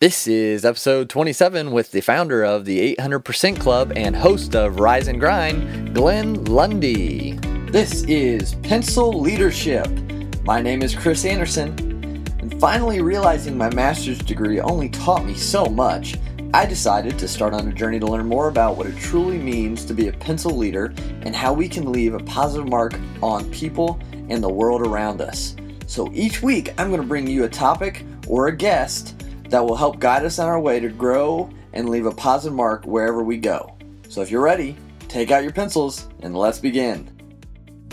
[0.00, 5.08] This is episode 27 with the founder of the 800% Club and host of Rise
[5.08, 7.32] and Grind, Glenn Lundy.
[7.70, 9.86] This is Pencil Leadership.
[10.42, 11.78] My name is Chris Anderson,
[12.38, 16.16] and finally realizing my master's degree only taught me so much,
[16.54, 19.84] I decided to start on a journey to learn more about what it truly means
[19.84, 20.94] to be a pencil leader
[21.26, 25.56] and how we can leave a positive mark on people and the world around us.
[25.86, 29.14] So each week, I'm going to bring you a topic or a guest
[29.50, 32.84] that will help guide us on our way to grow and leave a positive mark
[32.84, 33.76] wherever we go.
[34.08, 34.76] So if you're ready,
[35.08, 37.10] take out your pencils and let's begin.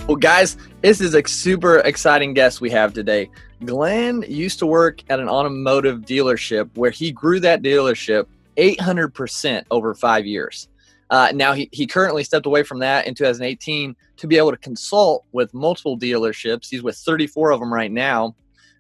[0.07, 3.29] Well, guys, this is a super exciting guest we have today.
[3.65, 9.93] Glenn used to work at an automotive dealership where he grew that dealership 800% over
[9.95, 10.69] five years.
[11.09, 14.57] Uh, now, he, he currently stepped away from that in 2018 to be able to
[14.57, 16.69] consult with multiple dealerships.
[16.69, 18.35] He's with 34 of them right now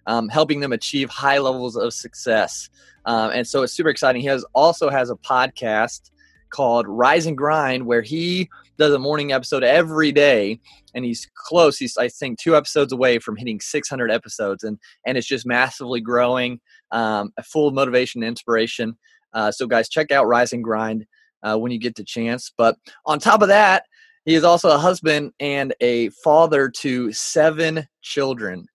[0.07, 2.69] um, helping them achieve high levels of success.
[3.05, 4.21] Um, and so it's super exciting.
[4.21, 6.11] He has also has a podcast
[6.49, 10.59] called Rise and Grind where he does a morning episode every day
[10.93, 15.17] and he's close he's i think two episodes away from hitting 600 episodes and and
[15.17, 16.59] it's just massively growing
[16.91, 18.97] um, full of motivation and inspiration
[19.33, 21.05] uh, so guys check out rise and grind
[21.43, 23.83] uh, when you get the chance but on top of that
[24.25, 28.65] he is also a husband and a father to seven children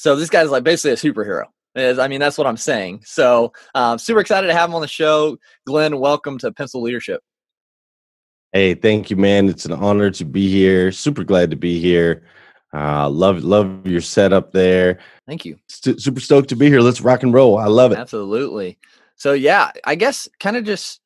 [0.00, 1.44] so this guy's like basically a superhero.
[1.74, 3.02] Is I mean that's what I'm saying.
[3.04, 5.36] So um, super excited to have him on the show.
[5.66, 7.22] Glenn, welcome to Pencil Leadership.
[8.52, 9.50] Hey, thank you, man.
[9.50, 10.90] It's an honor to be here.
[10.90, 12.22] Super glad to be here.
[12.72, 15.00] Uh, love love your setup there.
[15.26, 15.58] Thank you.
[15.68, 16.80] St- super stoked to be here.
[16.80, 17.58] Let's rock and roll.
[17.58, 17.98] I love it.
[17.98, 18.78] Absolutely.
[19.16, 21.02] So yeah, I guess kind of just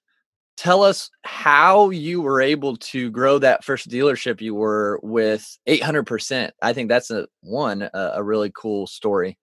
[0.56, 6.50] tell us how you were able to grow that first dealership you were with 800%
[6.62, 9.36] i think that's a one a, a really cool story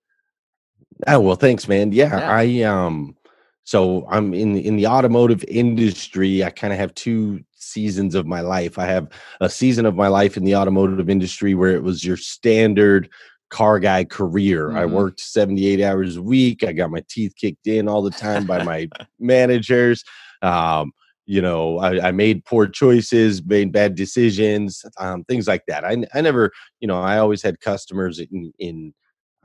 [1.07, 2.31] oh well thanks man yeah, yeah.
[2.31, 3.15] i um
[3.63, 8.41] so i'm in in the automotive industry i kind of have two seasons of my
[8.41, 9.09] life i have
[9.39, 13.09] a season of my life in the automotive industry where it was your standard
[13.51, 14.69] car guy career.
[14.69, 14.77] Mm-hmm.
[14.77, 16.63] I worked 78 hours a week.
[16.63, 20.03] I got my teeth kicked in all the time by my managers.
[20.41, 20.93] Um,
[21.31, 26.03] you know I, I, made poor choices made bad decisions um, things like that I,
[26.13, 28.93] I never you know i always had customers in, in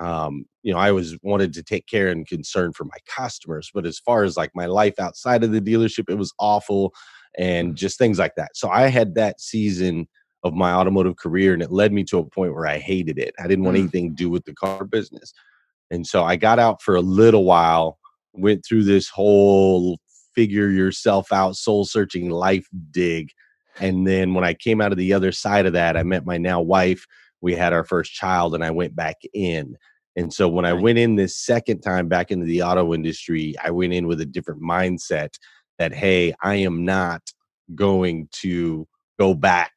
[0.01, 3.87] um, you know i always wanted to take care and concern for my customers but
[3.87, 6.93] as far as like my life outside of the dealership it was awful
[7.39, 7.75] and mm.
[7.77, 10.09] just things like that so i had that season
[10.43, 13.33] of my automotive career and it led me to a point where i hated it
[13.39, 13.81] i didn't want mm.
[13.81, 15.33] anything to do with the car business
[15.93, 17.97] and so i got out for a little while
[18.33, 19.99] went through this whole
[20.37, 23.31] figure yourself out, soul searching life dig.
[23.81, 26.39] And then when I came out of the other side of that, I met my
[26.39, 27.05] now wife.
[27.41, 29.77] We had our first child, and I went back in.
[30.15, 33.71] And so when I went in this second time back into the auto industry, I
[33.71, 35.35] went in with a different mindset
[35.79, 37.21] that, hey, I am not
[37.75, 38.87] going to
[39.19, 39.73] go back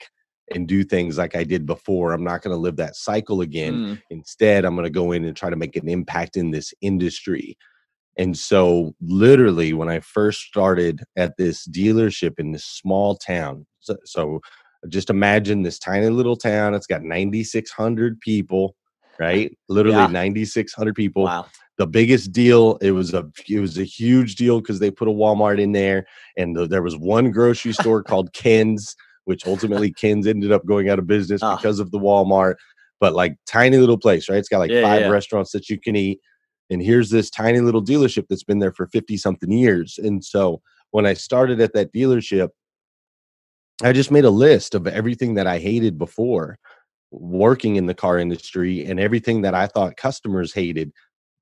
[0.56, 2.14] and do things like I did before.
[2.14, 3.74] I'm not going to live that cycle again.
[3.74, 4.02] Mm.
[4.10, 7.58] Instead, I'm going to go in and try to make an impact in this industry.
[8.20, 13.96] And so, literally, when I first started at this dealership in this small town, so,
[14.04, 14.42] so
[14.90, 16.74] just imagine this tiny little town.
[16.74, 18.76] It's got 9,600 people,
[19.20, 19.58] right?
[19.70, 20.08] Literally yeah.
[20.08, 21.24] 9,600 people.
[21.24, 21.46] Wow.
[21.78, 22.78] The biggest deal.
[22.82, 26.06] It was a it was a huge deal because they put a Walmart in there,
[26.36, 30.90] and the, there was one grocery store called Ken's, which ultimately Ken's ended up going
[30.90, 31.56] out of business oh.
[31.56, 32.56] because of the Walmart.
[33.00, 34.40] But like tiny little place, right?
[34.40, 35.08] It's got like yeah, five yeah.
[35.08, 36.20] restaurants that you can eat
[36.70, 40.00] and here's this tiny little dealership that's been there for 50 something years.
[40.02, 42.50] And so when i started at that dealership
[43.84, 46.58] i just made a list of everything that i hated before
[47.12, 50.92] working in the car industry and everything that i thought customers hated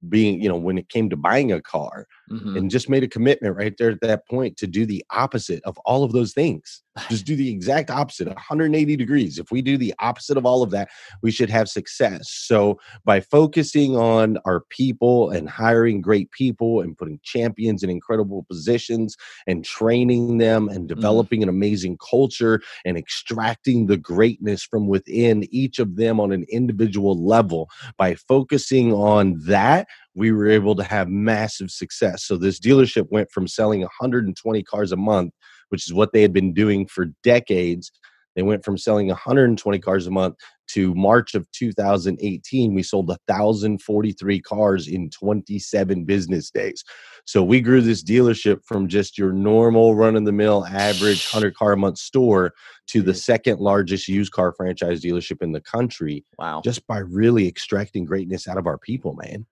[0.10, 2.58] being you know when it came to buying a car mm-hmm.
[2.58, 5.78] and just made a commitment right there at that point to do the opposite of
[5.80, 9.94] all of those things just do the exact opposite 180 degrees if we do the
[10.00, 10.90] opposite of all of that
[11.22, 16.98] we should have success so by focusing on our people and hiring great people and
[16.98, 19.16] putting champions in incredible positions
[19.46, 20.96] and training them and mm-hmm.
[20.96, 21.44] developing mm.
[21.44, 27.24] an amazing culture and extracting the greatness from within each of them on an individual
[27.24, 29.88] level by focusing on that
[30.18, 34.92] we were able to have massive success so this dealership went from selling 120 cars
[34.92, 35.32] a month
[35.70, 37.92] which is what they had been doing for decades.
[38.36, 40.36] They went from selling 120 cars a month
[40.72, 46.84] to March of 2018, we sold 1,043 cars in 27 business days.
[47.26, 51.56] So we grew this dealership from just your normal run of the mill average 100
[51.56, 52.54] car a month store
[52.88, 56.26] to the second largest used car franchise dealership in the country.
[56.38, 56.62] Wow.
[56.64, 59.46] Just by really extracting greatness out of our people, man.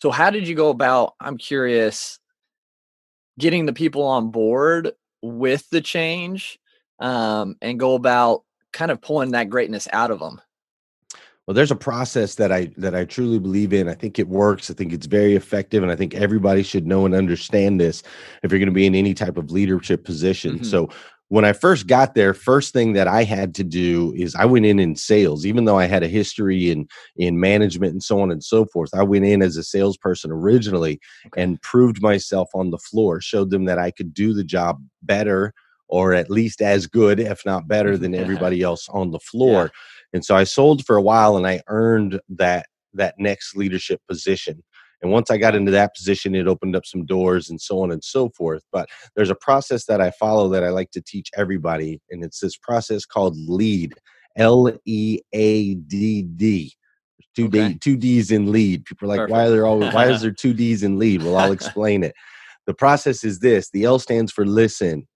[0.00, 1.14] So, how did you go about?
[1.20, 2.18] I'm curious
[3.38, 4.92] getting the people on board
[5.22, 6.58] with the change
[6.98, 8.42] um, and go about
[8.72, 10.40] kind of pulling that greatness out of them?
[11.46, 13.88] Well, there's a process that I that I truly believe in.
[13.88, 14.70] I think it works.
[14.70, 18.02] I think it's very effective, and I think everybody should know and understand this
[18.42, 20.56] if you're going to be in any type of leadership position.
[20.56, 20.64] Mm-hmm.
[20.64, 20.90] So
[21.28, 24.64] when I first got there, first thing that I had to do is I went
[24.64, 28.30] in in sales, even though I had a history in in management and so on
[28.30, 28.90] and so forth.
[28.94, 31.42] I went in as a salesperson originally okay.
[31.42, 35.52] and proved myself on the floor, showed them that I could do the job better
[35.88, 39.64] or at least as good, if not better, than everybody else on the floor.
[39.64, 39.68] Yeah.
[40.14, 44.62] And so I sold for a while and I earned that that next leadership position.
[45.00, 47.92] And once I got into that position, it opened up some doors and so on
[47.92, 48.62] and so forth.
[48.72, 52.00] But there's a process that I follow that I like to teach everybody.
[52.10, 53.94] And it's this process called LEAD,
[54.36, 56.72] L E A D D.
[57.36, 57.68] Two okay.
[57.68, 58.84] D, two D's in lead.
[58.84, 59.32] People are like, Perfect.
[59.32, 61.22] why are there always why is there two D's in lead?
[61.22, 62.14] Well, I'll explain it.
[62.66, 65.06] The process is this: the L stands for listen.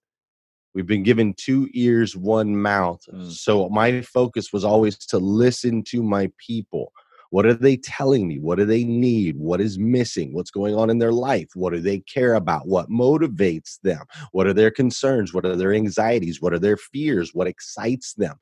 [0.75, 3.01] We've been given two ears, one mouth.
[3.13, 3.31] Mm.
[3.31, 6.93] So my focus was always to listen to my people.
[7.33, 8.39] What are they telling me?
[8.39, 9.39] What do they need?
[9.39, 10.35] What is missing?
[10.35, 11.49] What's going on in their life?
[11.55, 12.69] What do they care about?
[12.69, 14.05] What motivates them?
[14.33, 15.33] What are their concerns?
[15.33, 16.43] What are their anxieties?
[16.43, 17.31] What are their fears?
[17.33, 18.37] What excites them?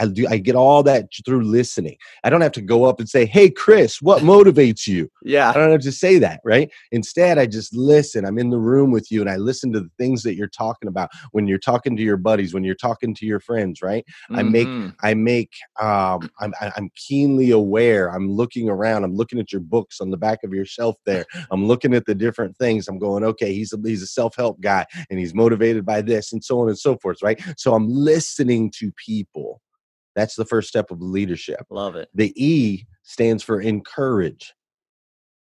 [0.00, 1.96] I do I get all that through listening.
[2.24, 5.50] I don't have to go up and say, "Hey Chris, what motivates you?" Yeah.
[5.50, 6.70] I don't have to say that, right?
[6.92, 8.24] Instead, I just listen.
[8.24, 10.88] I'm in the room with you and I listen to the things that you're talking
[10.88, 14.04] about when you're talking to your buddies, when you're talking to your friends, right?
[14.30, 14.36] Mm-hmm.
[14.38, 18.08] I make I make um I'm I'm keenly aware.
[18.08, 19.04] I'm looking around.
[19.04, 21.24] I'm looking at your books on the back of your shelf there.
[21.50, 22.88] I'm looking at the different things.
[22.88, 26.42] I'm going, "Okay, he's a, he's a self-help guy and he's motivated by this and
[26.42, 27.40] so on and so forth," right?
[27.56, 29.60] So I'm listening to people
[30.18, 31.64] that's the first step of leadership.
[31.70, 32.08] Love it.
[32.14, 34.52] The E stands for encourage.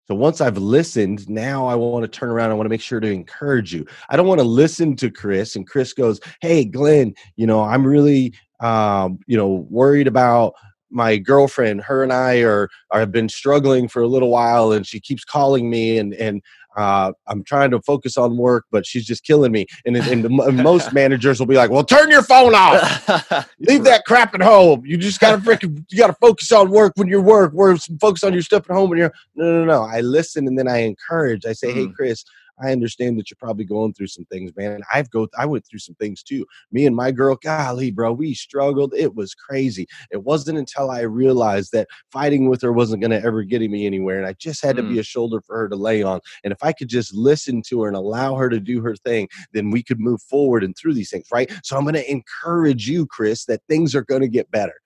[0.08, 2.50] So once I've listened, now I want to turn around.
[2.50, 3.86] I want to make sure to encourage you.
[4.08, 7.86] I don't want to listen to Chris and Chris goes, "Hey, Glenn, you know, I'm
[7.86, 10.54] really, um, you know, worried about
[10.92, 11.82] my girlfriend.
[11.82, 15.24] Her and I are, are have been struggling for a little while, and she keeps
[15.24, 16.42] calling me, and and
[16.76, 19.66] uh, I'm trying to focus on work, but she's just killing me.
[19.84, 23.48] And, and the, most managers will be like, "Well, turn your phone off.
[23.60, 24.82] Leave that crap at home.
[24.84, 27.52] You just gotta freaking you gotta focus on work when you're work.
[27.52, 29.82] Work focus on your stuff at home when you're no no no.
[29.82, 31.44] I listen and then I encourage.
[31.46, 31.74] I say, mm.
[31.74, 32.24] "Hey, Chris,
[32.60, 34.82] I understand that you're probably going through some things, man.
[34.92, 36.46] I've go I went through some things too.
[36.70, 38.94] Me and my girl, golly, bro, we struggled.
[38.94, 39.86] It was crazy.
[40.10, 43.86] It wasn't until I realized that fighting with her wasn't going to ever get me
[43.86, 44.78] anywhere, and I just had mm.
[44.80, 46.20] to be a shoulder for her to lay on.
[46.44, 49.28] And if I could just listen to her and allow her to do her thing,
[49.52, 51.50] then we could move forward and through these things, right?
[51.62, 54.81] So I'm going to encourage you, Chris, that things are going to get better.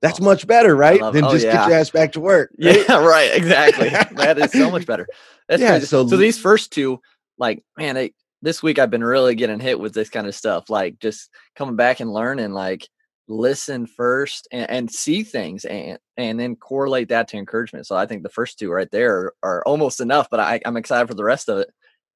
[0.00, 0.24] That's awesome.
[0.24, 1.00] much better, right?
[1.12, 1.52] Than oh, just yeah.
[1.52, 2.50] get your ass back to work.
[2.58, 2.84] Right?
[2.88, 3.34] Yeah, right.
[3.34, 3.88] Exactly.
[4.16, 5.06] that is so much better.
[5.48, 7.00] That's yeah, so, so these first two,
[7.38, 8.10] like man
[8.40, 11.76] this week i've been really getting hit with this kind of stuff like just coming
[11.76, 12.88] back and learning like
[13.28, 18.04] listen first and, and see things and and then correlate that to encouragement so i
[18.04, 21.14] think the first two right there are, are almost enough but I, i'm excited for
[21.14, 21.70] the rest of it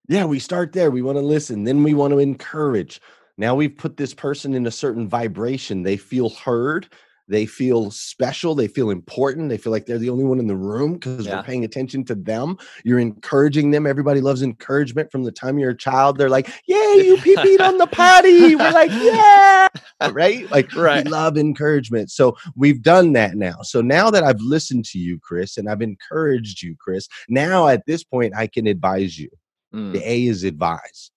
[0.09, 3.01] yeah we start there we want to listen then we want to encourage
[3.39, 6.89] now we've put this person in a certain vibration they feel heard
[7.29, 8.55] they feel special.
[8.55, 9.49] They feel important.
[9.49, 11.37] They feel like they're the only one in the room because yeah.
[11.37, 12.57] we're paying attention to them.
[12.85, 13.87] You're encouraging them.
[13.87, 16.19] Everybody loves encouragement from the time you're a child.
[16.19, 18.55] They're like, Yay, you pee peed on the potty.
[18.55, 19.69] We're like, Yeah.
[20.13, 20.49] Right?
[20.51, 21.05] Like, right.
[21.05, 22.11] we love encouragement.
[22.11, 23.63] So we've done that now.
[23.63, 27.85] So now that I've listened to you, Chris, and I've encouraged you, Chris, now at
[27.87, 29.31] this point, I can advise you.
[29.75, 29.93] Mm.
[29.93, 31.11] The A is advise.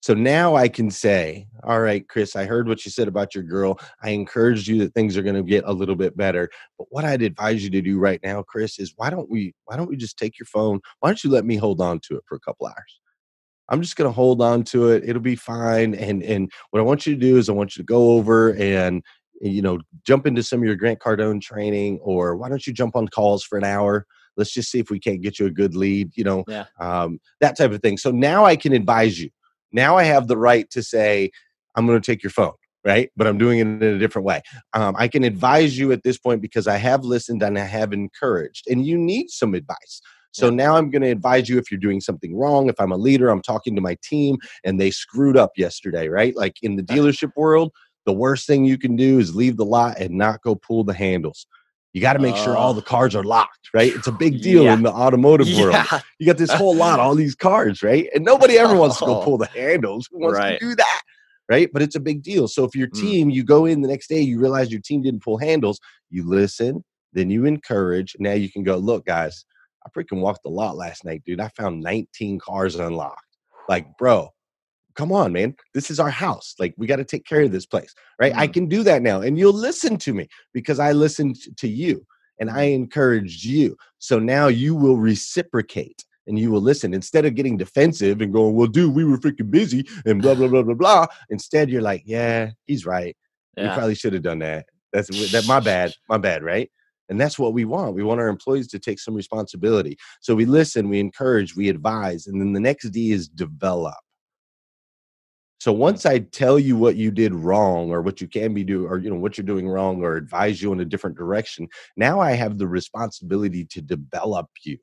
[0.00, 3.44] So now I can say, all right, Chris, I heard what you said about your
[3.44, 3.78] girl.
[4.02, 6.48] I encouraged you that things are going to get a little bit better.
[6.78, 9.76] But what I'd advise you to do right now, Chris, is why don't we why
[9.76, 10.80] don't we just take your phone?
[11.00, 13.00] Why don't you let me hold on to it for a couple hours?
[13.68, 15.04] I'm just going to hold on to it.
[15.06, 15.94] It'll be fine.
[15.94, 18.54] And and what I want you to do is I want you to go over
[18.54, 19.02] and
[19.42, 22.96] you know jump into some of your Grant Cardone training, or why don't you jump
[22.96, 24.06] on calls for an hour?
[24.38, 26.16] Let's just see if we can't get you a good lead.
[26.16, 26.64] You know, yeah.
[26.80, 27.98] um, that type of thing.
[27.98, 29.28] So now I can advise you
[29.72, 31.30] now I have the right to say,
[31.76, 33.10] I'm going to take your phone, right?
[33.16, 34.42] But I'm doing it in a different way.
[34.74, 37.92] Um, I can advise you at this point because I have listened and I have
[37.92, 40.00] encouraged, and you need some advice.
[40.32, 40.54] So yeah.
[40.54, 42.68] now I'm going to advise you if you're doing something wrong.
[42.68, 46.36] If I'm a leader, I'm talking to my team and they screwed up yesterday, right?
[46.36, 47.72] Like in the dealership world,
[48.06, 50.94] the worst thing you can do is leave the lot and not go pull the
[50.94, 51.46] handles.
[51.92, 53.92] You got to make uh, sure all the cars are locked, right?
[53.94, 54.74] It's a big deal yeah.
[54.74, 55.74] in the automotive world.
[55.74, 56.00] Yeah.
[56.18, 58.08] You got this whole lot, all these cars, right?
[58.14, 60.08] And nobody ever wants to go pull the handles.
[60.12, 60.58] Who wants right.
[60.58, 61.02] to do that?
[61.48, 61.68] Right.
[61.72, 62.46] But it's a big deal.
[62.46, 63.00] So if your mm.
[63.00, 63.34] team, mm.
[63.34, 66.84] you go in the next day, you realize your team didn't pull handles, you listen,
[67.12, 68.14] then you encourage.
[68.20, 69.44] Now you can go, look, guys,
[69.84, 71.40] I freaking walked the lot last night, dude.
[71.40, 73.18] I found 19 cars unlocked.
[73.68, 74.30] like, bro,
[74.94, 75.54] come on, man.
[75.74, 76.54] This is our house.
[76.58, 78.32] Like, we got to take care of this place, right?
[78.32, 78.40] Mm-hmm.
[78.40, 79.20] I can do that now.
[79.20, 82.04] And you'll listen to me because I listened to you
[82.38, 83.76] and I encouraged you.
[83.98, 88.54] So now you will reciprocate and you will listen instead of getting defensive and going,
[88.54, 91.06] well, dude, we were freaking busy and blah, blah, blah, blah, blah.
[91.28, 93.16] Instead, you're like, yeah, he's right.
[93.56, 93.68] Yeah.
[93.68, 94.66] We probably should have done that.
[94.92, 96.70] That's that my bad, my bad, right?
[97.08, 97.96] And that's what we want.
[97.96, 99.98] We want our employees to take some responsibility.
[100.20, 102.28] So we listen, we encourage, we advise.
[102.28, 103.96] And then the next D is develop.
[105.60, 108.90] So once I tell you what you did wrong or what you can be doing
[108.90, 112.18] or you know what you're doing wrong or advise you in a different direction, now
[112.18, 114.78] I have the responsibility to develop you.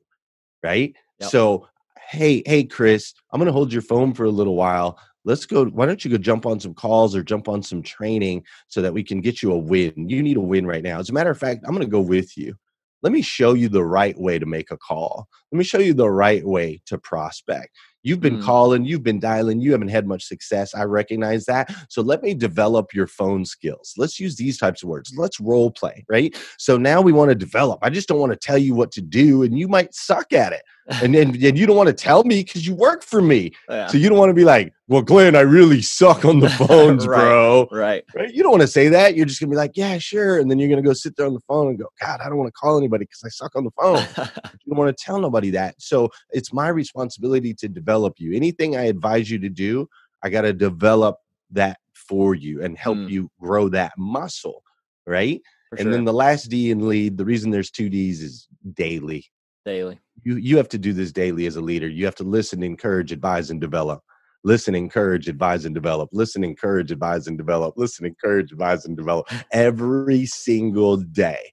[0.62, 0.94] Right?
[1.18, 1.30] Yep.
[1.30, 1.68] So
[2.08, 5.00] hey, hey Chris, I'm going to hold your phone for a little while.
[5.24, 8.44] Let's go why don't you go jump on some calls or jump on some training
[8.68, 10.08] so that we can get you a win.
[10.08, 11.00] You need a win right now.
[11.00, 12.56] As a matter of fact, I'm going to go with you
[13.02, 15.28] let me show you the right way to make a call.
[15.52, 17.76] Let me show you the right way to prospect.
[18.02, 18.44] You've been mm.
[18.44, 20.74] calling, you've been dialing, you haven't had much success.
[20.74, 21.74] I recognize that.
[21.88, 23.94] So let me develop your phone skills.
[23.96, 25.12] Let's use these types of words.
[25.16, 26.36] Let's role play, right?
[26.58, 27.80] So now we want to develop.
[27.82, 30.52] I just don't want to tell you what to do, and you might suck at
[30.52, 33.52] it and then and you don't want to tell me because you work for me.
[33.68, 33.86] Yeah.
[33.88, 37.06] So you don't want to be like, well, Glenn, I really suck on the phones,
[37.06, 37.68] right, bro.
[37.70, 38.04] Right.
[38.14, 38.32] Right.
[38.32, 39.14] You don't want to say that.
[39.14, 40.38] You're just gonna be like, yeah, sure.
[40.38, 42.38] And then you're gonna go sit there on the phone and go, God, I don't
[42.38, 43.98] want to call anybody because I suck on the phone.
[44.18, 45.74] you don't want to tell nobody that.
[45.78, 48.34] So it's my responsibility to develop you.
[48.34, 49.88] Anything I advise you to do,
[50.22, 51.16] I gotta develop
[51.50, 53.10] that for you and help mm.
[53.10, 54.62] you grow that muscle.
[55.06, 55.42] Right.
[55.68, 55.92] For and sure.
[55.92, 59.26] then the last D in lead, the reason there's two D's is daily.
[59.68, 61.88] Daily you you have to do this daily as a leader.
[61.88, 64.02] You have to listen, encourage, advise, and develop.
[64.44, 66.10] Listen, encourage, advise, and develop.
[66.12, 67.74] Listen, encourage, advise, and develop.
[67.76, 71.52] Listen, encourage, advise, and develop every single day.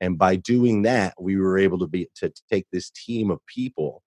[0.00, 4.02] And by doing that, we were able to be to take this team of people,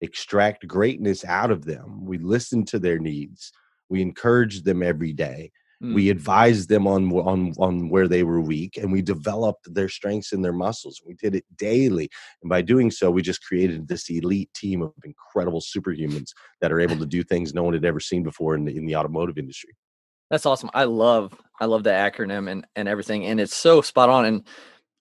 [0.00, 2.06] extract greatness out of them.
[2.06, 3.52] We listened to their needs.
[3.90, 6.10] We encouraged them every day we mm.
[6.10, 10.44] advised them on on on where they were weak and we developed their strengths and
[10.44, 12.08] their muscles we did it daily
[12.42, 16.80] and by doing so we just created this elite team of incredible superhumans that are
[16.80, 19.38] able to do things no one had ever seen before in the, in the automotive
[19.38, 19.74] industry.
[20.30, 20.70] That's awesome.
[20.74, 24.44] I love i love the acronym and and everything and it's so spot on and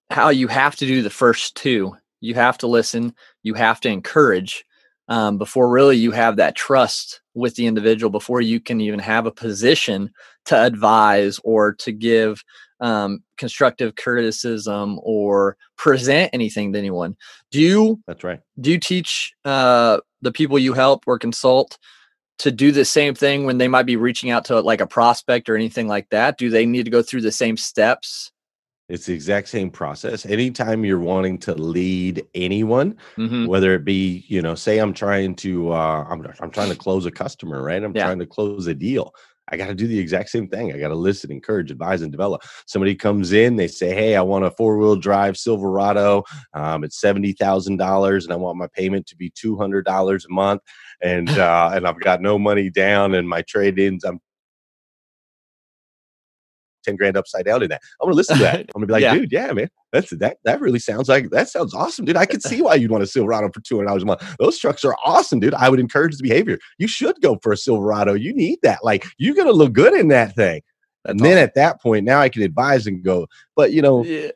[0.09, 1.95] how you have to do the first two.
[2.19, 3.13] You have to listen
[3.43, 4.65] you have to encourage
[5.07, 9.25] um, before really you have that trust with the individual before you can even have
[9.25, 10.11] a position
[10.45, 12.43] to advise or to give
[12.79, 17.15] um, constructive criticism or present anything to anyone.
[17.49, 18.01] Do you?
[18.07, 18.41] That's right.
[18.59, 21.77] Do you teach uh, the people you help or consult
[22.39, 25.47] to do the same thing when they might be reaching out to like a prospect
[25.49, 26.37] or anything like that?
[26.37, 28.32] Do they need to go through the same steps?
[28.89, 30.25] It's the exact same process.
[30.25, 33.45] Anytime you're wanting to lead anyone, mm-hmm.
[33.45, 37.05] whether it be, you know, say I'm trying to, uh, I'm, I'm trying to close
[37.05, 37.81] a customer, right?
[37.81, 38.03] I'm yeah.
[38.03, 39.13] trying to close a deal.
[39.49, 40.73] I got to do the exact same thing.
[40.73, 42.43] I got to listen, encourage, advise, and develop.
[42.65, 46.23] Somebody comes in, they say, "Hey, I want a four-wheel drive Silverado.
[46.53, 50.25] Um, it's seventy thousand dollars, and I want my payment to be two hundred dollars
[50.25, 50.61] a month,
[51.01, 54.05] and uh, and I've got no money down, and my trade-ins.
[54.05, 54.21] I'm
[56.83, 57.81] 10 grand upside down in that.
[58.01, 58.59] I'm gonna listen to that.
[58.75, 59.13] I'm gonna be like, yeah.
[59.13, 62.17] dude, yeah, man, that's that that really sounds like that sounds awesome, dude.
[62.17, 64.35] I could see why you'd want a Silverado for two hundred dollars a month.
[64.39, 65.53] Those trucks are awesome, dude.
[65.53, 66.59] I would encourage the behavior.
[66.77, 68.13] You should go for a Silverado.
[68.13, 68.83] You need that.
[68.83, 70.61] Like you're gonna look good in that thing.
[71.03, 71.29] That's and awesome.
[71.29, 73.27] then at that point, now I can advise and go.
[73.55, 74.31] But you know, yeah.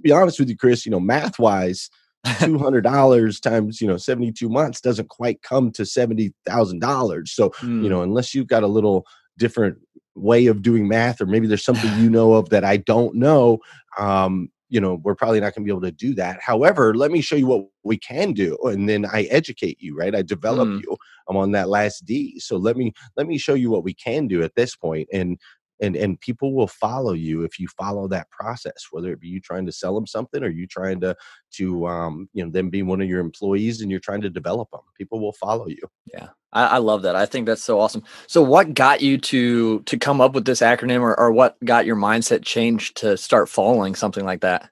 [0.00, 1.90] be honest with you, Chris, you know, math wise,
[2.40, 6.80] two hundred dollars times you know seventy two months doesn't quite come to seventy thousand
[6.80, 7.32] dollars.
[7.32, 7.82] So mm.
[7.82, 9.06] you know, unless you've got a little
[9.38, 9.78] different
[10.16, 13.58] way of doing math or maybe there's something you know of that i don't know
[13.98, 16.40] um, you know we're probably not going to be able to do that.
[16.42, 20.14] However let me show you what we can do and then i educate you right?
[20.14, 20.82] I develop mm.
[20.82, 20.96] you
[21.28, 22.38] i'm on that last d.
[22.40, 25.38] So let me let me show you what we can do at this point and
[25.80, 29.40] and and people will follow you if you follow that process whether it be you
[29.40, 31.14] trying to sell them something or you trying to
[31.50, 34.70] to um you know them being one of your employees and you're trying to develop
[34.70, 38.04] them people will follow you yeah I, I love that i think that's so awesome
[38.26, 41.86] so what got you to to come up with this acronym or, or what got
[41.86, 44.70] your mindset changed to start following something like that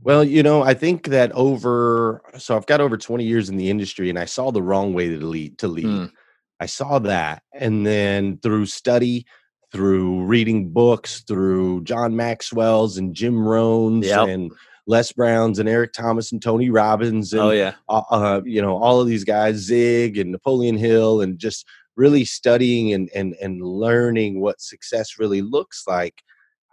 [0.00, 3.68] well, you know, I think that over so I've got over 20 years in the
[3.68, 5.84] industry and I saw the wrong way to lead to lead.
[5.84, 6.12] Mm.
[6.60, 9.26] I saw that and then through study
[9.72, 14.28] through reading books, through John Maxwell's and Jim Rohn's yep.
[14.28, 14.52] and
[14.86, 18.76] Les Brown's and Eric Thomas and Tony Robbins and oh yeah, uh, uh, you know
[18.78, 23.62] all of these guys, Zig and Napoleon Hill, and just really studying and and and
[23.62, 26.22] learning what success really looks like.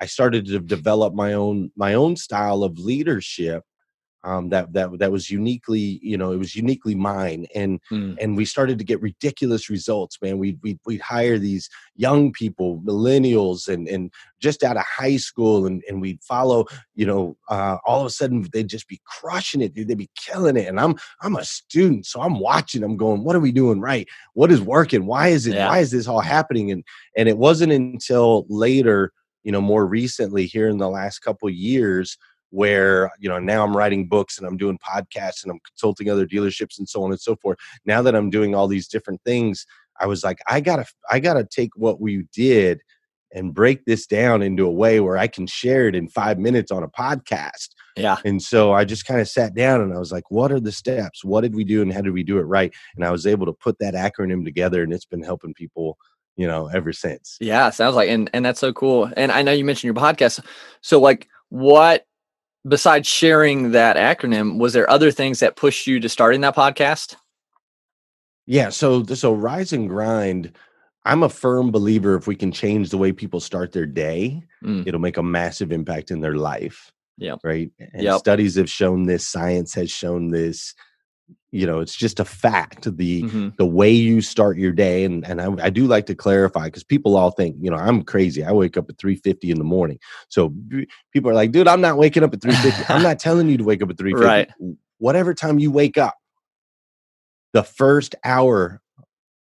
[0.02, 3.64] I started to develop my own my own style of leadership
[4.26, 8.18] um, that that that was uniquely, you know, it was uniquely mine, and mm.
[8.20, 10.40] and we started to get ridiculous results, man.
[10.40, 15.68] We we we'd hire these young people, millennials, and and just out of high school,
[15.68, 16.66] and and we'd follow,
[16.96, 19.88] you know, uh, all of a sudden they'd just be crushing it, dude.
[19.88, 22.84] They'd be killing it, and I'm I'm a student, so I'm watching.
[22.84, 24.08] I'm going, what are we doing right?
[24.34, 25.06] What is working?
[25.06, 25.54] Why is it?
[25.54, 25.70] Yeah.
[25.70, 26.72] Why is this all happening?
[26.72, 26.84] And
[27.16, 29.12] and it wasn't until later,
[29.44, 32.18] you know, more recently here in the last couple years
[32.56, 36.26] where you know now i'm writing books and i'm doing podcasts and i'm consulting other
[36.26, 37.58] dealerships and so on and so forth.
[37.86, 39.66] Now that i'm doing all these different things
[40.00, 42.80] i was like i gotta i gotta take what we did
[43.34, 46.72] and break this down into a way where i can share it in five minutes
[46.72, 47.70] on a podcast.
[47.98, 48.18] Yeah.
[48.24, 50.72] And so i just kind of sat down and i was like what are the
[50.72, 51.26] steps?
[51.26, 52.74] What did we do and how did we do it right?
[52.96, 55.98] And i was able to put that acronym together and it's been helping people
[56.38, 57.38] you know ever since.
[57.42, 59.12] Yeah sounds like and and that's so cool.
[59.18, 60.40] And i know you mentioned your podcast.
[60.82, 62.06] So like what
[62.68, 67.16] besides sharing that acronym, was there other things that pushed you to starting that podcast?
[68.48, 70.52] Yeah, so so rise and grind.
[71.06, 74.88] I'm a firm believer if we can change the way people start their day, mm.
[74.88, 76.92] it'll make a massive impact in their life.
[77.18, 77.36] Yeah.
[77.44, 77.72] Right.
[77.94, 78.20] And yep.
[78.20, 80.74] studies have shown this, science has shown this
[81.52, 83.50] you know it's just a fact the mm-hmm.
[83.58, 86.84] the way you start your day and and I, I do like to clarify because
[86.84, 89.98] people all think you know I'm crazy I wake up at 3:50 in the morning
[90.28, 93.48] so b- people are like dude I'm not waking up at 3:50 I'm not telling
[93.50, 94.50] you to wake up at 3:50 right.
[94.98, 96.16] whatever time you wake up
[97.54, 98.82] the first hour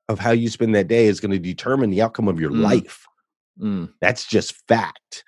[0.09, 2.62] of how you spend that day is going to determine the outcome of your mm.
[2.62, 3.07] life
[3.61, 3.91] mm.
[4.00, 5.25] that's just fact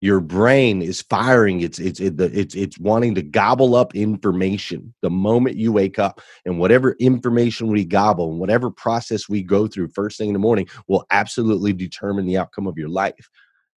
[0.00, 1.60] your brain is firing.
[1.60, 6.20] It's it's it's it's wanting to gobble up information the moment you wake up.
[6.44, 10.38] And whatever information we gobble and whatever process we go through first thing in the
[10.38, 13.28] morning will absolutely determine the outcome of your life.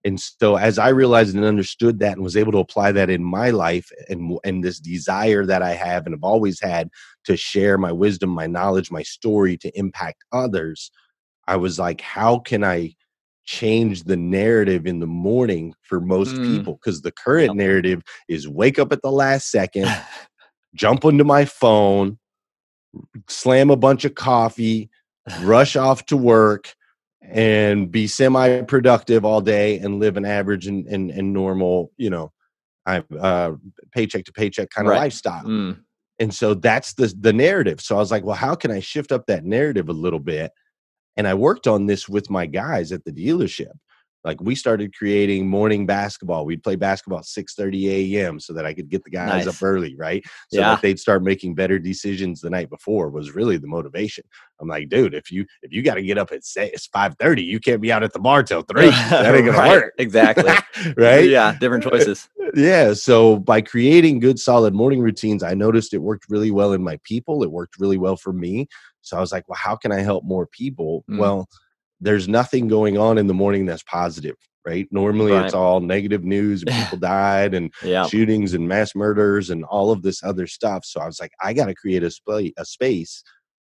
[0.04, 3.22] And so as i realized and understood that and was able to apply that in
[3.22, 6.88] my life and and this desire that i have and have always had
[7.24, 10.92] to share my wisdom my knowledge my story to impact others
[11.48, 12.94] i was like how can i
[13.48, 16.44] change the narrative in the morning for most mm.
[16.44, 17.56] people because the current yep.
[17.56, 19.90] narrative is wake up at the last second,
[20.74, 22.18] jump into my phone,
[23.26, 24.90] slam a bunch of coffee,
[25.40, 26.74] rush off to work,
[27.22, 32.10] and be semi productive all day and live an average and, and, and normal, you
[32.10, 32.30] know,
[32.84, 33.54] I uh,
[33.92, 34.98] paycheck to paycheck kind of right.
[34.98, 35.44] lifestyle.
[35.44, 35.80] Mm.
[36.18, 37.80] And so that's the the narrative.
[37.80, 40.52] So I was like, well, how can I shift up that narrative a little bit?
[41.18, 43.72] And I worked on this with my guys at the dealership.
[44.24, 46.44] Like we started creating morning basketball.
[46.44, 48.40] We'd play basketball at 6 30 a.m.
[48.40, 49.56] so that I could get the guys nice.
[49.56, 50.24] up early, right?
[50.52, 50.70] So yeah.
[50.70, 54.24] that they'd start making better decisions the night before was really the motivation.
[54.60, 57.14] I'm like, dude, if you if you got to get up at say it's 5
[57.18, 58.90] 30, you can't be out at the bar till three.
[58.90, 59.70] That ain't gonna right.
[59.70, 59.94] work.
[59.98, 60.52] Exactly.
[60.96, 61.28] right?
[61.28, 62.28] Yeah, different choices.
[62.54, 62.94] Yeah.
[62.94, 66.98] So by creating good solid morning routines, I noticed it worked really well in my
[67.04, 67.42] people.
[67.42, 68.68] It worked really well for me.
[69.02, 71.04] So I was like, well, how can I help more people?
[71.10, 71.18] Mm.
[71.18, 71.48] Well,
[72.00, 74.86] there's nothing going on in the morning that's positive, right?
[74.90, 75.44] Normally right.
[75.44, 78.06] it's all negative news people died and yeah.
[78.06, 80.84] shootings and mass murders and all of this other stuff.
[80.84, 83.22] So I was like, I got to create a, sp- a space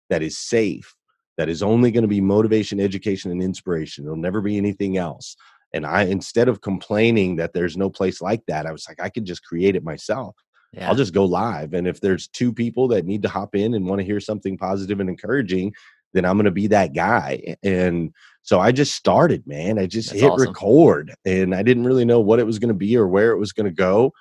[0.10, 0.96] that is safe,
[1.38, 4.06] that is only going to be motivation, education, and inspiration.
[4.06, 5.36] It'll never be anything else.
[5.74, 9.10] And I, instead of complaining that there's no place like that, I was like, I
[9.10, 10.36] could just create it myself
[10.73, 10.89] yeah.
[10.89, 11.73] I'll just go live.
[11.73, 14.57] And if there's two people that need to hop in and want to hear something
[14.57, 15.73] positive and encouraging,
[16.13, 17.55] then I'm going to be that guy.
[17.63, 19.79] And so I just started, man.
[19.79, 20.47] I just That's hit awesome.
[20.47, 23.38] record and I didn't really know what it was going to be or where it
[23.38, 24.13] was going to go.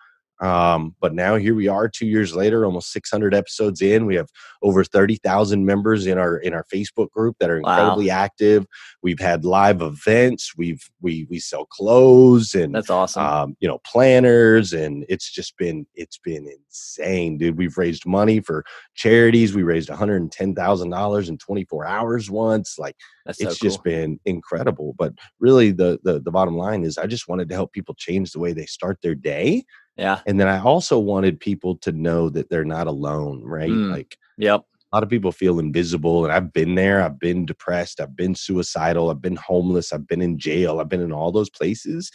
[0.43, 4.07] Um, but now here we are, two years later, almost 600 episodes in.
[4.07, 4.29] We have
[4.61, 8.17] over 30,000 members in our in our Facebook group that are incredibly wow.
[8.17, 8.67] active.
[9.03, 10.57] We've had live events.
[10.57, 13.25] We've we we sell clothes and that's awesome.
[13.25, 17.57] Um, you know, planners, and it's just been it's been insane, dude.
[17.57, 18.65] We've raised money for
[18.97, 19.55] charities.
[19.55, 22.81] We raised 110 thousand dollars in 24 hours once.
[22.81, 23.71] Like that's it's so cool.
[23.71, 24.97] just been incredible.
[24.99, 28.33] But really, the, the the bottom line is, I just wanted to help people change
[28.33, 29.63] the way they start their day
[29.97, 30.21] yeah.
[30.27, 33.71] And then I also wanted people to know that they're not alone, right?
[33.71, 33.91] Mm.
[33.91, 34.65] Like, yep.
[34.93, 37.03] A lot of people feel invisible, and I've been there.
[37.03, 37.99] I've been depressed.
[37.99, 39.09] I've been suicidal.
[39.09, 39.91] I've been homeless.
[39.91, 40.81] I've been in jail.
[40.81, 42.11] I've been in all those places.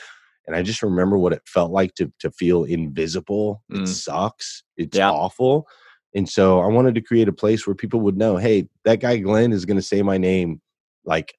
[0.45, 3.63] And I just remember what it felt like to to feel invisible.
[3.71, 3.81] Mm.
[3.81, 4.63] It sucks.
[4.77, 5.11] It's yep.
[5.11, 5.67] awful.
[6.13, 9.17] And so I wanted to create a place where people would know, hey, that guy
[9.17, 10.61] Glenn is going to say my name
[11.03, 11.33] like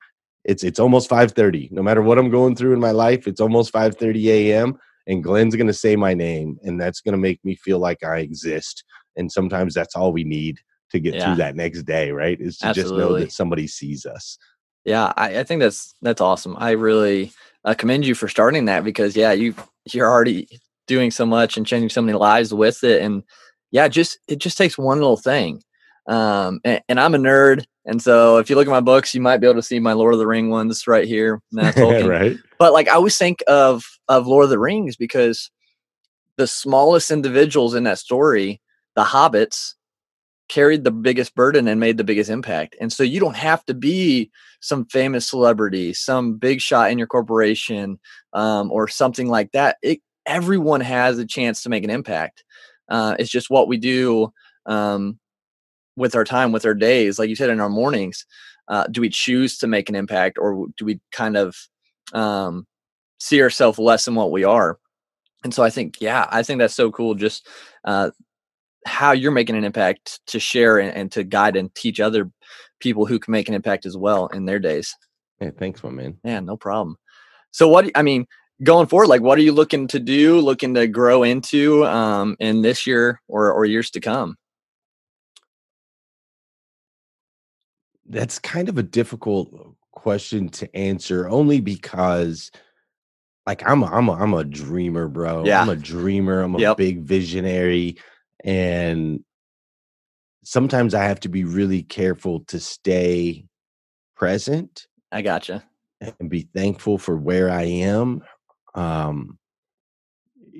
[0.44, 1.70] it's it's almost 5:30.
[1.70, 5.56] No matter what I'm going through in my life, it's almost 5:30 a.m and Glenn's
[5.56, 8.84] going to say my name, and that's going to make me feel like I exist.
[9.16, 11.24] And sometimes that's all we need to get yeah.
[11.24, 12.38] through that next day, right?
[12.40, 12.92] Is to Absolutely.
[12.92, 14.38] just know that somebody sees us.
[14.84, 16.56] Yeah, I, I think that's that's awesome.
[16.58, 17.32] I really
[17.64, 19.54] uh, commend you for starting that because yeah, you
[19.92, 20.46] you're already
[20.86, 23.22] doing so much and changing so many lives with it, and
[23.70, 25.62] yeah, just it just takes one little thing.
[26.06, 29.20] Um, and, and, I'm a nerd, and so if you look at my books, you
[29.22, 31.40] might be able to see my Lord of the Ring ones right here.
[32.06, 32.36] right.
[32.58, 35.50] But like I always think of of Lord of the Rings because
[36.36, 38.60] the smallest individuals in that story,
[38.94, 39.72] the hobbits,
[40.48, 42.76] carried the biggest burden and made the biggest impact.
[42.78, 47.06] And so you don't have to be some famous celebrity, some big shot in your
[47.06, 47.98] corporation,
[48.34, 49.78] um, or something like that.
[49.82, 52.44] It, everyone has a chance to make an impact.
[52.90, 54.32] Uh, it's just what we do
[54.66, 55.18] um,
[55.98, 58.24] with our time, with our days, like you said, in our mornings.
[58.68, 61.56] Uh, do we choose to make an impact, or do we kind of
[62.12, 62.66] um,
[63.18, 64.78] see ourselves less than what we are?
[65.44, 67.14] And so I think, yeah, I think that's so cool.
[67.14, 67.48] Just
[67.84, 68.10] uh,
[68.86, 72.30] how you're making an impact to share and, and, to guide and teach other
[72.80, 74.94] people who can make an impact as well in their days.
[75.40, 76.18] Yeah, thanks, my man.
[76.24, 76.96] Yeah, no problem.
[77.50, 78.26] So what I mean,
[78.62, 82.62] going forward, like what are you looking to do, looking to grow into um in
[82.62, 84.36] this year or or years to come?
[88.08, 92.50] That's kind of a difficult question to answer only because
[93.46, 95.44] like I'm a, I'm a, I'm a dreamer, bro.
[95.44, 95.62] Yeah.
[95.62, 96.40] I'm a dreamer.
[96.40, 96.76] I'm a yep.
[96.76, 97.98] big visionary
[98.44, 99.24] and
[100.44, 103.44] sometimes I have to be really careful to stay
[104.16, 104.86] present.
[105.12, 105.64] I gotcha.
[106.00, 108.22] And be thankful for where I am.
[108.74, 109.38] Um,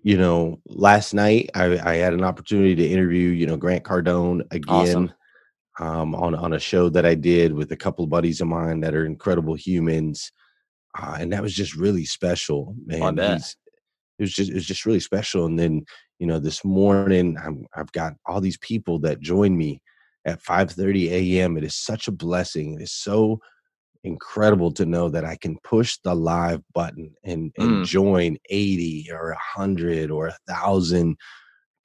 [0.02, 4.42] you know, last night I, I had an opportunity to interview, you know, Grant Cardone
[4.50, 5.12] again awesome.
[5.78, 8.80] Um, on on a show that I did with a couple of buddies of mine
[8.80, 10.32] that are incredible humans,
[10.98, 13.00] uh, and that was just really special, man.
[14.18, 15.46] it was just it was just really special.
[15.46, 15.84] And then
[16.18, 19.80] you know this morning I'm, i've got all these people that join me
[20.24, 21.56] at 5:30 a.m.
[21.56, 22.74] It is such a blessing.
[22.74, 23.40] It is so
[24.04, 27.84] incredible to know that I can push the live button and, and mm.
[27.84, 31.16] join 80 or 100 or a thousand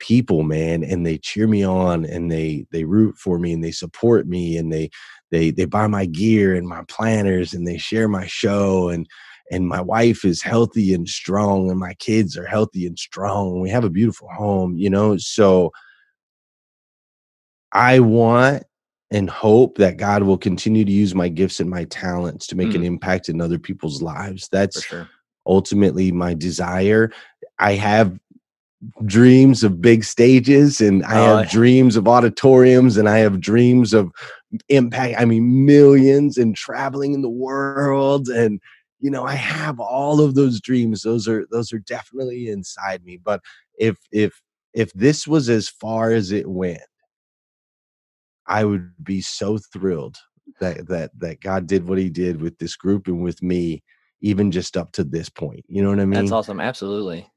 [0.04, 3.72] people, man, and they cheer me on and they they root for me and they
[3.72, 4.90] support me and they
[5.32, 9.08] they they buy my gear and my planners and they share my show and
[9.50, 13.70] and my wife is healthy and strong and my kids are healthy and strong we
[13.70, 15.72] have a beautiful home you know so
[17.72, 18.64] i want
[19.12, 22.70] and hope that god will continue to use my gifts and my talents to make
[22.70, 22.76] mm.
[22.76, 25.10] an impact in other people's lives that's sure.
[25.48, 27.12] ultimately my desire
[27.60, 28.20] i have
[29.06, 31.50] dreams of big stages and I have uh.
[31.50, 34.12] dreams of auditoriums and I have dreams of
[34.70, 38.60] impact I mean millions and traveling in the world and
[39.00, 41.02] you know i have all of those dreams.
[41.02, 43.42] Those are those are definitely inside me but
[43.78, 44.40] if if
[44.74, 46.82] if this was as far as it went
[48.48, 50.18] i would be so thrilled
[50.60, 53.84] that that that god did what he did with this group and with me
[54.22, 56.20] even just up to this point you know what i mean?
[56.20, 57.28] that's awesome absolutely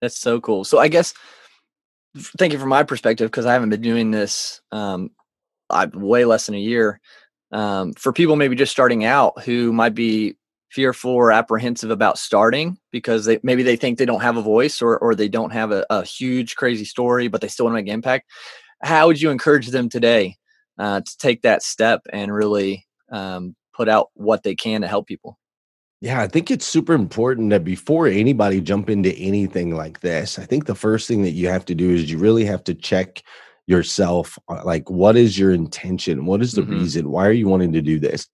[0.00, 0.64] that's so cool.
[0.64, 1.14] So i guess
[2.38, 5.10] thank you from my perspective because i haven't been doing this um
[5.70, 7.00] I, way less than a year
[7.52, 10.36] um, for people maybe just starting out who might be
[10.70, 14.82] fearful or apprehensive about starting because they maybe they think they don't have a voice
[14.82, 17.82] or or they don't have a, a huge crazy story but they still want to
[17.82, 18.28] make impact.
[18.82, 20.36] How would you encourage them today
[20.78, 25.06] uh, to take that step and really um, put out what they can to help
[25.06, 25.38] people
[26.04, 30.44] yeah i think it's super important that before anybody jump into anything like this i
[30.44, 33.22] think the first thing that you have to do is you really have to check
[33.66, 36.26] yourself uh, like what is your intention?
[36.26, 36.80] What is the mm-hmm.
[36.80, 37.10] reason?
[37.10, 38.28] Why are you wanting to do this?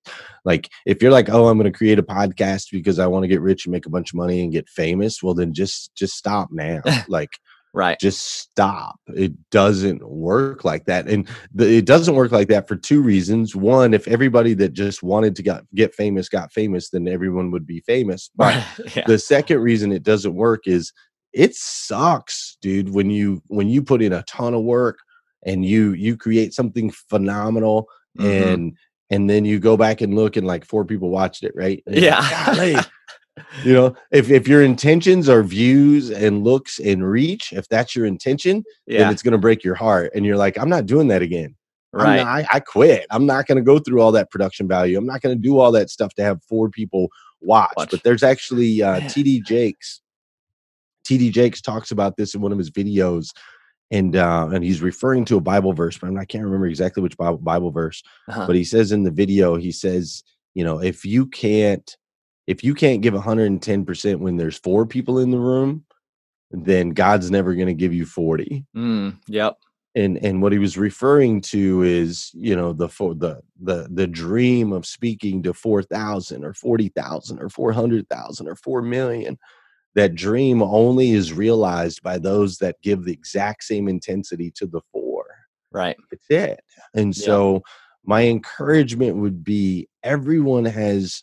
[0.44, 3.28] Like if you're like oh i'm going to create a podcast because i want to
[3.28, 6.16] get rich and make a bunch of money and get famous well then just just
[6.16, 6.80] stop now.
[7.09, 7.30] Like
[7.72, 7.98] right.
[7.98, 8.98] just stop.
[9.09, 13.54] It doesn't work like that and the, it doesn't work like that for two reasons.
[13.54, 17.66] One if everybody that just wanted to get, get famous got famous then everyone would
[17.66, 19.04] be famous but yeah.
[19.06, 20.92] the second reason it doesn't work is
[21.33, 24.98] it sucks dude when you when you put in a ton of work
[25.46, 27.87] and you you create something phenomenal
[28.18, 28.48] mm-hmm.
[28.48, 28.76] and
[29.11, 31.83] and then you go back and look and like four people watched it right?
[31.87, 32.54] Yeah.
[32.56, 32.87] Like,
[33.64, 38.07] you know if, if your intentions are views and looks and reach if that's your
[38.07, 39.00] intention yeah.
[39.00, 41.55] then it's going to break your heart and you're like i'm not doing that again
[41.92, 44.98] right not, I, I quit i'm not going to go through all that production value
[44.98, 47.09] i'm not going to do all that stuff to have four people
[47.40, 47.90] watch, watch.
[47.90, 50.00] but there's actually uh, td jakes
[51.05, 53.31] td jakes talks about this in one of his videos
[53.90, 57.16] and uh, and he's referring to a Bible verse, but I can't remember exactly which
[57.16, 58.03] Bible, Bible verse.
[58.29, 58.46] Uh-huh.
[58.46, 60.22] But he says in the video, he says,
[60.55, 61.96] you know, if you can't
[62.46, 65.85] if you can't give 110 percent when there's four people in the room,
[66.50, 68.64] then God's never going to give you 40.
[68.76, 69.57] Mm, yep.
[69.94, 74.07] And and what he was referring to is, you know, the for the the the
[74.07, 79.38] dream of speaking to 4,000 or 40,000 or 400,000 or 4 million
[79.94, 84.81] that dream only is realized by those that give the exact same intensity to the
[84.92, 85.24] four.
[85.72, 85.96] Right.
[86.12, 86.61] It's it.
[86.94, 87.24] And Yeah.
[87.24, 87.62] so
[88.05, 91.22] my encouragement would be everyone has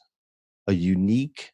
[0.67, 1.51] a unique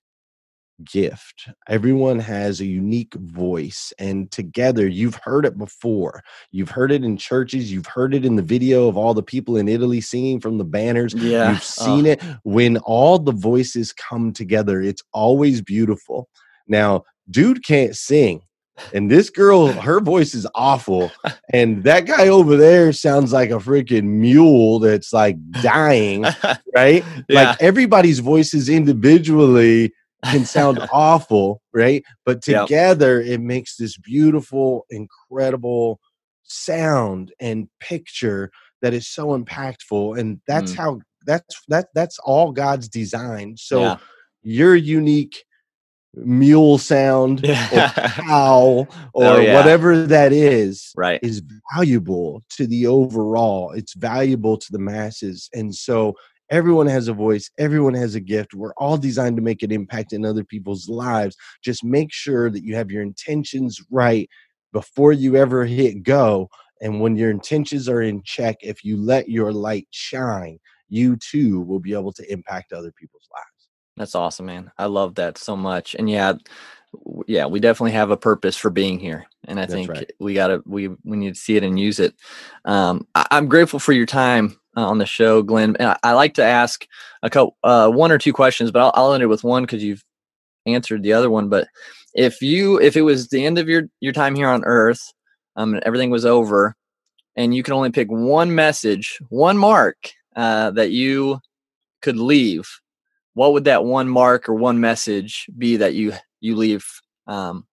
[0.83, 1.49] gift.
[1.67, 6.23] Everyone has a unique voice and together you've heard it before.
[6.51, 9.57] You've heard it in churches, you've heard it in the video of all the people
[9.57, 11.13] in Italy singing from the banners.
[11.13, 11.49] Yeah.
[11.49, 11.59] You've uh-huh.
[11.59, 14.81] seen Oh, it when all the voices come together.
[14.81, 16.27] It's always beautiful.
[16.67, 18.41] Now, dude can't sing.
[18.93, 21.15] And this girl, her voice is awful.
[21.51, 26.25] And that guy over there sounds like a freaking mule that's like dying,
[26.75, 27.05] right?
[27.29, 27.49] yeah.
[27.49, 29.93] Like everybody's voices individually
[30.25, 32.03] can sound awful, right?
[32.25, 32.67] But Yep.
[32.67, 35.99] together it makes this beautiful, incredible
[36.43, 40.19] sound and picture that is so impactful.
[40.19, 40.77] And that's Mm.
[40.77, 43.55] how that's that that's all God's design.
[43.57, 43.97] So Yeah.
[44.43, 45.43] your unique
[46.15, 47.55] mule sound or
[47.95, 49.55] cow or Oh, yeah.
[49.55, 51.19] whatever that is right.
[51.23, 51.41] is
[51.75, 53.71] valuable to the overall.
[53.71, 55.49] It's valuable to the masses.
[55.53, 56.15] And so
[56.51, 57.49] everyone has a voice.
[57.57, 58.53] Everyone has a gift.
[58.53, 61.35] We're all designed to make an impact in other people's lives.
[61.63, 64.29] Just make sure that you have your intentions right
[64.71, 66.49] before you ever hit go.
[66.81, 71.61] And when your intentions are in check if you let your light shine you too
[71.61, 73.52] will be able to impact other people's lives
[73.97, 74.71] That's awesome, man.
[74.77, 75.95] I love that so much.
[75.95, 76.33] And yeah,
[77.27, 80.11] yeah, we definitely have a purpose for being here, and I That's think right.
[80.19, 82.15] we gotta we we need to see it and use it.
[82.65, 85.75] Um, I, I'm grateful for your time uh, on the show, Glenn.
[85.77, 86.87] And I, I like to ask
[87.21, 89.83] a couple, uh, one or two questions, but I'll, I'll end it with one because
[89.83, 90.03] you've
[90.65, 91.49] answered the other one.
[91.49, 91.67] But
[92.13, 95.01] if you if it was the end of your your time here on Earth,
[95.55, 96.75] um, and everything was over,
[97.35, 99.97] and you could only pick one message, one mark
[100.35, 101.39] uh, that you
[102.01, 102.67] could leave
[103.33, 106.85] what would that one mark or one message be that you you leave
[107.27, 107.65] um,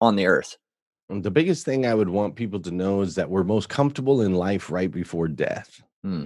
[0.00, 0.56] on the earth
[1.08, 4.34] the biggest thing I would want people to know is that we're most comfortable in
[4.34, 5.80] life right before death.
[6.02, 6.24] Hmm.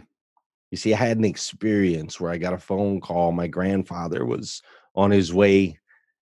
[0.71, 3.33] You see, I had an experience where I got a phone call.
[3.33, 4.63] My grandfather was
[4.95, 5.79] on his way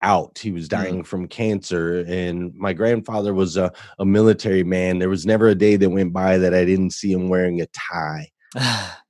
[0.02, 0.38] out.
[0.38, 0.76] He was Hmm.
[0.76, 2.02] dying from cancer.
[2.02, 5.00] And my grandfather was a, a military man.
[5.00, 7.68] There was never a day that went by that I didn't see him wearing a
[7.68, 8.30] tie.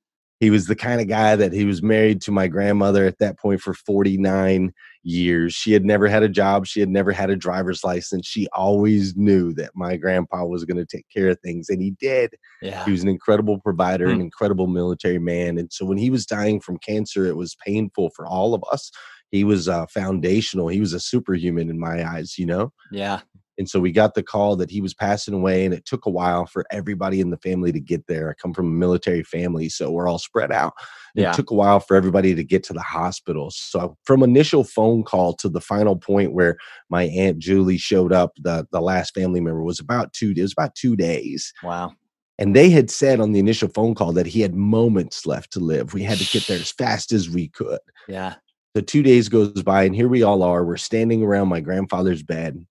[0.45, 3.39] He was the kind of guy that he was married to my grandmother at that
[3.39, 5.55] point for 49 years.
[5.55, 6.67] She had never had a job.
[6.67, 8.27] She had never had a driver's license.
[8.27, 11.95] She always knew that my grandpa was going to take care of things, and he
[11.99, 12.35] did.
[12.61, 14.21] yeah He was an incredible provider, an Hmm.
[14.21, 15.57] incredible military man.
[15.57, 18.91] And so when he was dying from cancer, it was painful for all of us.
[19.31, 20.67] He was uh, foundational.
[20.67, 22.71] He was a superhuman in my eyes, you know?
[22.91, 23.21] yeah
[23.57, 26.09] And so we got the call that he was passing away, and it took a
[26.09, 28.29] while for everybody in the family to get there.
[28.29, 30.73] I come from a military family, so we're all spread out.
[31.15, 33.49] It took a while for everybody to get to the hospital.
[33.49, 36.57] So from initial phone call to the final point where
[36.89, 40.33] my aunt Julie showed up, the the last family member was about two.
[40.35, 41.93] It was about two days, wow
[42.37, 45.59] and they had said on the initial phone call that he had moments left to
[45.59, 45.93] live.
[45.93, 47.79] We had to get there as fast as we could.
[48.07, 48.35] yeah
[48.73, 50.65] The two days goes by, and here we all are.
[50.65, 52.65] We're standing around my grandfather's bed.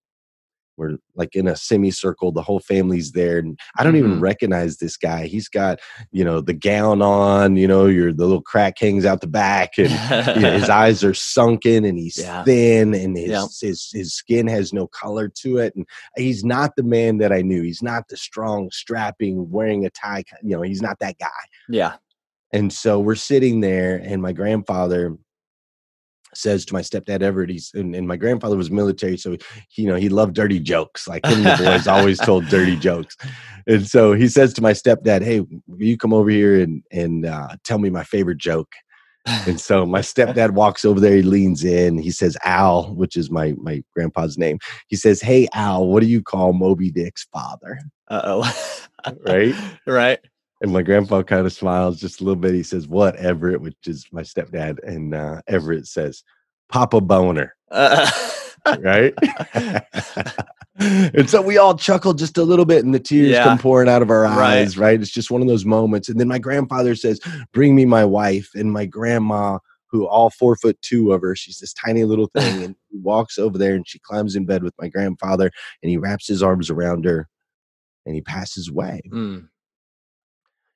[0.77, 2.31] We're like in a semicircle.
[2.31, 4.21] The whole family's there, and I don't even Mhm.
[4.21, 5.25] recognize this guy.
[5.27, 5.79] He's got,
[6.11, 7.55] you know, the gown on.
[7.55, 9.89] You know, your the little crack hangs out the back, and
[10.35, 12.43] you know, his eyes are sunken, and he's Yeah.
[12.43, 13.45] thin, and his, Yeah.
[13.61, 15.85] his his skin has no color to it, and
[16.17, 17.61] he's not the man that I knew.
[17.61, 20.23] He's not the strong, strapping, wearing a tie.
[20.43, 21.27] You know, he's not that guy.
[21.69, 21.95] yeah
[22.53, 25.17] And so we're sitting there, and my grandfather
[26.37, 29.37] says to my stepdad Everett, he's and, and my grandfather was military, so
[29.69, 31.07] he, you know he loved dirty jokes.
[31.07, 33.15] Like him and the boys always told dirty jokes.
[33.67, 37.25] And so he says to my stepdad, "Hey, will you come over here and and
[37.25, 38.71] uh, tell me my favorite joke?"
[39.47, 41.15] And so my stepdad walks over there.
[41.15, 41.97] He leans in.
[41.97, 44.59] He says, "Al," which is my my grandpa's name.
[44.87, 48.43] He says, "Hey, Al, what do you call Moby Dick's father?" uh-oh
[49.25, 49.55] Right?
[49.87, 50.19] right
[50.61, 52.53] And my grandpa kind of smiles just a little bit.
[52.53, 54.79] He says, What, Everett, which is my stepdad.
[54.83, 56.23] And uh, Everett says,
[56.69, 58.09] Papa Boner, uh,
[58.79, 59.13] right?
[60.79, 63.43] and so we all chuckle just a little bit, and the tears Yeah.
[63.43, 64.59] come pouring out of our Right.
[64.59, 64.99] eyes, right?
[64.99, 66.09] It's just one of those moments.
[66.09, 67.19] And then my grandfather says,
[67.53, 68.49] Bring me my wife.
[68.55, 69.59] And my grandma,
[69.91, 72.63] who all four foot two of her, she's this tiny little thing.
[72.63, 75.51] And he walks over there and she climbs in bed with my grandfather,
[75.83, 77.27] and he wraps his arms around her
[78.05, 79.01] and he passes away.
[79.11, 79.47] Mm,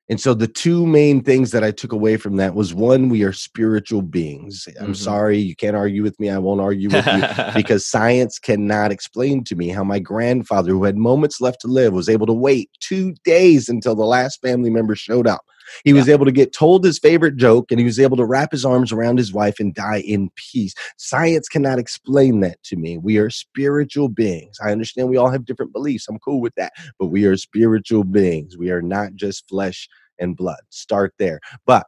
[0.09, 3.23] And so the two main things that I took away from that was one, we
[3.23, 4.67] are spiritual beings.
[4.81, 4.95] I'm Mhm.
[4.95, 6.29] sorry, you can't argue with me.
[6.29, 7.21] I won't argue with you
[7.55, 11.93] because science cannot explain to me how my grandfather, who had moments left to live,
[11.93, 15.41] was able to wait two days until the last family member showed up.
[15.83, 15.97] He yeah.
[15.97, 18.65] was able to get told his favorite joke and he was able to wrap his
[18.65, 20.73] arms around his wife and die in peace.
[20.97, 22.97] Science cannot explain that to me.
[22.97, 24.57] We are spiritual beings.
[24.63, 26.07] I understand we all have different beliefs.
[26.09, 26.73] I'm cool with that.
[26.97, 28.57] But we are spiritual beings.
[28.57, 29.87] We are not just flesh
[30.19, 30.60] and blood.
[30.69, 31.39] Start there.
[31.65, 31.88] But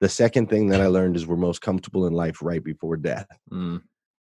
[0.00, 3.26] the second thing that I learned is we're most comfortable in life right before death.
[3.50, 3.82] Mm.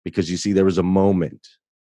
[0.04, 1.46] Because you see, there was a moment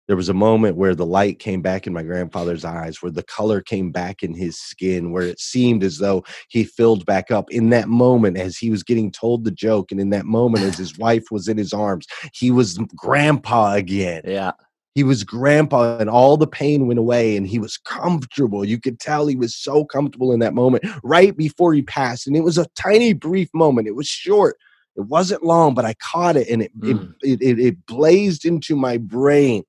[0.09, 3.21] there was a moment where the light came back in my grandfather's eyes, where the
[3.21, 7.51] color came back in his skin, where it seemed as though he filled back up.
[7.51, 10.79] In that moment, as he was getting told the joke, and in that moment, as
[10.79, 14.23] his wife was in his arms, he was grandpa again.
[14.25, 14.53] Yeah.
[14.99, 18.65] He was grandpa, and all the pain went away, and he was comfortable.
[18.65, 22.27] You could tell he was so comfortable in that moment right before he passed.
[22.27, 24.57] And it was a tiny, brief moment, it was short.
[24.97, 27.13] It wasn't long, but I caught it and it, mm.
[27.21, 29.63] it, it, it blazed into my brain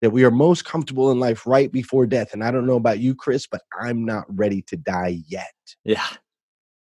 [0.00, 2.32] that we are most comfortable in life right before death.
[2.32, 5.54] And I don't know about you, Chris, but I'm not ready to die yet.
[5.84, 6.08] Yeah.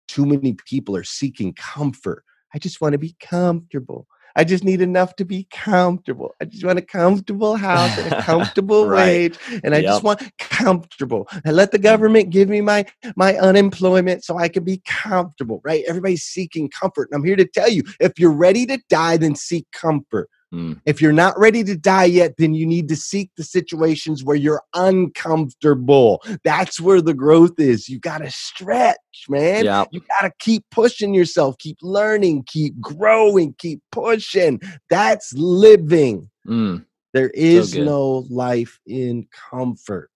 [0.09, 2.25] Too many people are seeking comfort.
[2.53, 4.09] I just want to be comfortable.
[4.37, 6.35] I just need enough to be comfortable.
[6.41, 9.07] I just want a comfortable house and a comfortable right.
[9.07, 9.87] wage, and I yep.
[9.87, 11.29] just want comfortable.
[11.45, 11.85] And let the mm-hmm.
[11.85, 15.61] government give me my my unemployment so I can be comfortable.
[15.65, 15.85] Right?
[15.87, 19.37] Everybody's seeking comfort, and I'm here to tell you: if you're ready to die, then
[19.37, 20.29] seek comfort.
[20.55, 20.81] Mm.
[20.87, 24.37] If you're not ready to die yet, then you need to seek the situations where
[24.37, 26.23] you're uncomfortable.
[26.45, 27.89] That's where the growth is.
[27.89, 28.97] You got to stretch,
[29.29, 29.65] man.
[29.65, 29.89] Yep.
[29.91, 34.61] You got to keep pushing yourself, keep learning, keep growing, keep pushing.
[34.89, 36.31] That's living.
[36.47, 36.85] Mm.
[37.13, 40.11] There is so no life in comfort.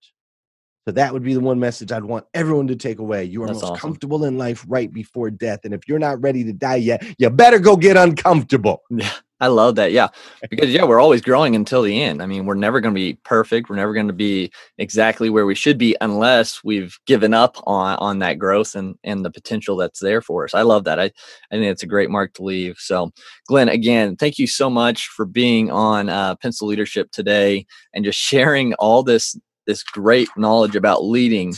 [0.89, 3.23] So that would be the one message I'd want everyone to take away.
[3.23, 3.79] You are That's most awesome.
[3.79, 5.61] comfortable in life right before death.
[5.65, 8.81] And if you're not ready to die yet, you better go get uncomfortable.
[8.89, 9.11] Yeah.
[9.41, 9.93] I love that.
[9.93, 10.09] Yeah.
[10.51, 12.23] Because yeah, we're always growing until the end.
[12.23, 13.69] I mean, we're never going to be perfect.
[13.69, 17.97] We're never going to be exactly where we should be unless we've given up on
[17.99, 20.55] on that growth and and the potential that's there for us.
[20.55, 20.99] I love that.
[20.99, 21.11] I I
[21.53, 22.79] think it's a great mark to leave.
[22.79, 23.13] So,
[23.47, 28.19] Glenn, again, thank you so much for being on uh, Pencil Leadership today and just
[28.19, 31.55] sharing all this this great knowledge about leading,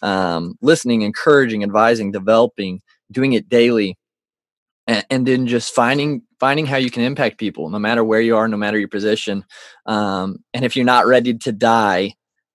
[0.00, 2.80] um, listening, encouraging, advising, developing,
[3.12, 3.98] doing it daily
[4.88, 8.36] and, and then just finding finding how you can impact people no matter where you
[8.36, 9.44] are no matter your position
[9.86, 12.12] um, and if you're not ready to die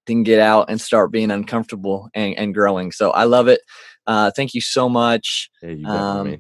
[0.08, 2.92] then get out and start being uncomfortable and, and growing.
[2.92, 3.62] So i love it.
[4.06, 6.38] Uh, thank you so much you um,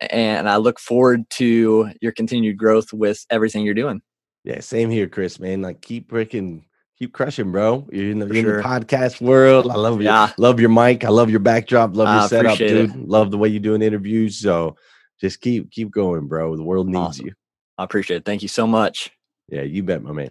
[0.00, 4.02] and i look forward to your continued growth with everything you're doing.
[4.44, 5.62] Yeah same here chris man.
[5.62, 6.66] Like keep breaking
[6.98, 7.86] keep crushing, bro.
[7.92, 8.56] You're in the, you're sure.
[8.56, 9.70] in the podcast world.
[9.70, 10.06] I love you.
[10.06, 10.32] Yeah.
[10.38, 11.04] Love your mic.
[11.04, 11.96] I love your backdrop.
[11.96, 12.90] Love your uh, setup, dude.
[12.90, 13.08] It.
[13.08, 14.38] Love the way you're doing interviews.
[14.38, 14.76] So
[15.20, 16.56] just keep keep going, bro.
[16.56, 17.26] The world needs awesome.
[17.26, 17.32] you.
[17.78, 18.24] I appreciate it.
[18.24, 19.10] Thank you so much.
[19.48, 20.30] Yeah, you bet, my man.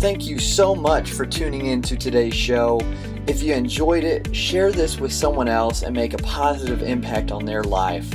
[0.00, 2.80] Thank you so much for tuning in to today's show.
[3.28, 7.44] If you enjoyed it, share this with someone else and make a positive impact on
[7.44, 8.12] their life.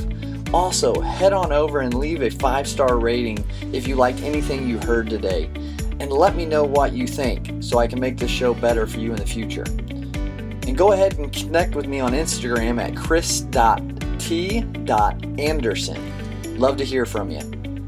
[0.52, 4.78] Also, head on over and leave a five star rating if you liked anything you
[4.78, 5.50] heard today.
[6.00, 8.98] And let me know what you think so I can make this show better for
[8.98, 9.64] you in the future.
[9.66, 15.98] And go ahead and connect with me on Instagram at chris.com T.Anderson.
[16.58, 17.42] Love to hear from you.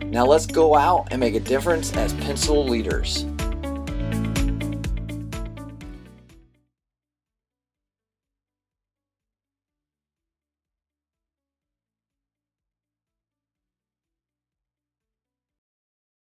[0.06, 3.26] Now let's go out and make a difference as pencil leaders.